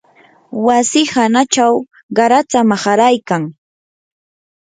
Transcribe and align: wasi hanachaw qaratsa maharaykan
wasi 0.65 1.01
hanachaw 1.13 1.73
qaratsa 2.15 2.59
maharaykan 2.71 3.43